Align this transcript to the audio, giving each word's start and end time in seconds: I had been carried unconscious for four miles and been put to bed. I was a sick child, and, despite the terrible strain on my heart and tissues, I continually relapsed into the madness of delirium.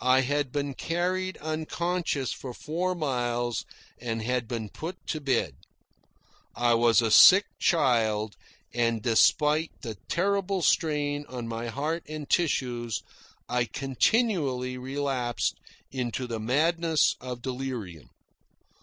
I 0.00 0.22
had 0.22 0.50
been 0.50 0.72
carried 0.72 1.36
unconscious 1.42 2.32
for 2.32 2.54
four 2.54 2.94
miles 2.94 3.66
and 4.00 4.22
been 4.48 4.70
put 4.70 4.96
to 5.08 5.20
bed. 5.20 5.56
I 6.54 6.72
was 6.72 7.02
a 7.02 7.10
sick 7.10 7.44
child, 7.58 8.38
and, 8.72 9.02
despite 9.02 9.72
the 9.82 9.96
terrible 10.08 10.62
strain 10.62 11.26
on 11.28 11.46
my 11.48 11.66
heart 11.66 12.02
and 12.08 12.26
tissues, 12.30 13.02
I 13.46 13.66
continually 13.66 14.78
relapsed 14.78 15.60
into 15.90 16.26
the 16.26 16.40
madness 16.40 17.14
of 17.20 17.42
delirium. 17.42 18.08